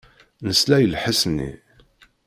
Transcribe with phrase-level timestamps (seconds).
[0.47, 1.51] Nesla i lḥess-nni.